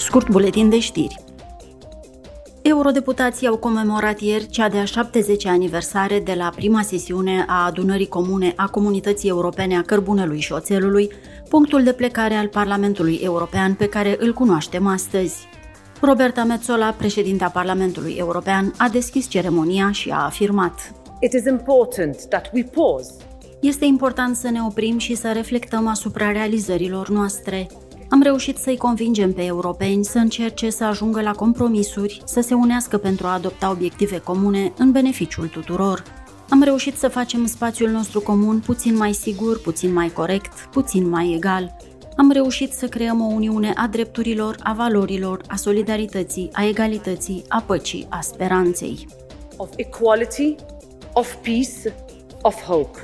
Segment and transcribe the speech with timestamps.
[0.00, 1.24] Scurt buletin de știri.
[2.62, 8.52] Eurodeputații au comemorat ieri cea de-a 70 aniversare de la prima sesiune a adunării comune
[8.56, 11.10] a Comunității Europene a Cărbunelui și Oțelului,
[11.48, 15.48] punctul de plecare al Parlamentului European pe care îl cunoaștem astăzi.
[16.00, 22.50] Roberta Metzola, președinta Parlamentului European, a deschis ceremonia și a afirmat It is important that
[22.52, 23.12] we pause.
[23.60, 27.66] Este important să ne oprim și să reflectăm asupra realizărilor noastre.
[28.12, 32.98] Am reușit să-i convingem pe europeni să încerce să ajungă la compromisuri, să se unească
[32.98, 36.02] pentru a adopta obiective comune în beneficiul tuturor.
[36.48, 41.32] Am reușit să facem spațiul nostru comun puțin mai sigur, puțin mai corect, puțin mai
[41.34, 41.76] egal.
[42.16, 47.62] Am reușit să creăm o uniune a drepturilor, a valorilor, a solidarității, a egalității, a
[47.66, 49.06] păcii, a speranței.
[49.56, 50.54] Of equality,
[51.12, 51.94] of peace,
[52.42, 52.98] of hope.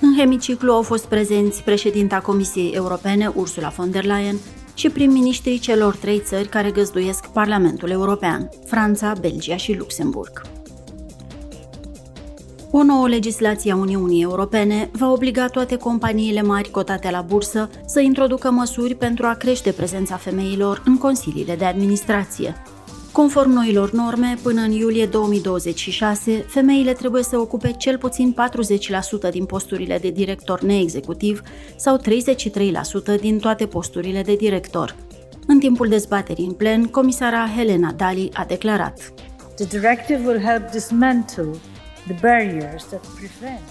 [0.00, 4.36] În hemiciclu au fost prezenți președinta Comisiei Europene, Ursula von der Leyen,
[4.74, 10.42] și prim-ministrii celor trei țări care găzduiesc Parlamentul European, Franța, Belgia și Luxemburg.
[12.70, 18.00] O nouă legislație a Uniunii Europene va obliga toate companiile mari cotate la bursă să
[18.00, 22.54] introducă măsuri pentru a crește prezența femeilor în consiliile de administrație.
[23.16, 28.34] Conform noilor norme, până în iulie 2026, femeile trebuie să ocupe cel puțin
[29.28, 31.42] 40% din posturile de director neexecutiv
[31.76, 31.98] sau
[33.16, 34.96] 33% din toate posturile de director.
[35.46, 39.12] În timpul dezbaterii în plen, comisara Helena Dali a declarat
[39.54, 41.50] The directive will help dismantle
[42.06, 43.62] the barriers that prevent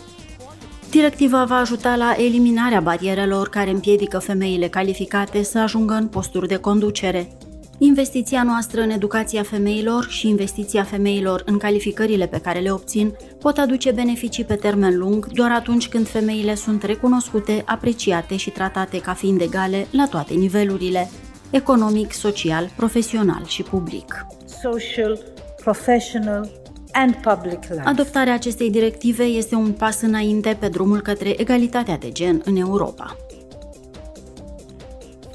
[0.89, 6.55] Directiva va ajuta la eliminarea barierelor care împiedică femeile calificate să ajungă în posturi de
[6.55, 7.37] conducere.
[7.77, 13.57] Investiția noastră în educația femeilor și investiția femeilor în calificările pe care le obțin pot
[13.57, 19.13] aduce beneficii pe termen lung doar atunci când femeile sunt recunoscute, apreciate și tratate ca
[19.13, 21.09] fiind egale la toate nivelurile
[21.49, 24.25] economic, social, profesional și public.
[24.61, 25.19] social,
[25.63, 26.49] professional
[26.91, 27.81] and public life.
[27.85, 33.15] Adoptarea acestei directive este un pas înainte pe drumul către egalitatea de gen în Europa.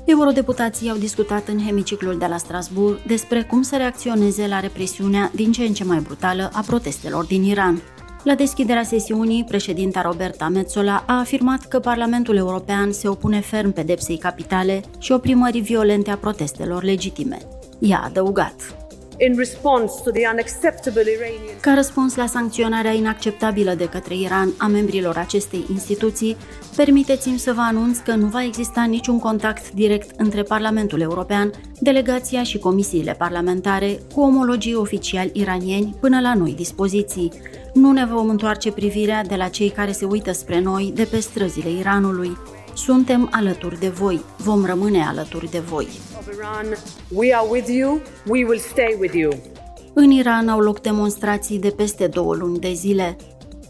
[0.05, 5.53] Eurodeputații au discutat în hemiciclul de la Strasbourg despre cum să reacționeze la represiunea din
[5.53, 7.83] ce în ce mai brutală a protestelor din Iran.
[8.25, 14.19] La deschiderea sesiunii, președinta Roberta Metzola a afirmat că Parlamentul European se opune ferm pedepsei
[14.19, 17.39] capitale și oprimării violente a protestelor legitime.
[17.79, 18.80] Ea a adăugat
[19.27, 24.67] in response to the unacceptable Iranian Ca răspuns la sancționarea inacceptabilă de către Iran a
[24.67, 26.37] membrilor acestei instituții,
[26.77, 31.51] permiteți-mi să vă anunț că nu va exista niciun contact direct între Parlamentul European,
[31.81, 37.33] delegația și comisiile parlamentare cu omologii oficiali iranieni până la noi dispoziții.
[37.75, 41.19] Nu ne vom întoarce privirea de la cei care se uită spre noi de pe
[41.19, 42.37] străzile Iranului.
[42.75, 45.89] Suntem alături de voi, vom rămâne alături de voi.
[46.19, 46.77] of Iran.
[47.09, 48.01] We are with you.
[48.27, 49.33] We will stay with you.
[49.95, 53.17] În Iran au loc demonstrații de peste două luni de zile.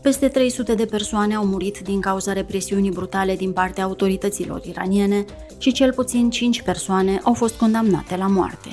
[0.02, 5.24] Peste 300 de persoane au murit din cauza represiunii brutale din partea autorităților iraniene
[5.58, 8.68] și cel puțin 5 persoane au fost condamnate la moarte.